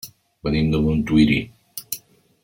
[0.45, 1.37] Venim de Montuïri.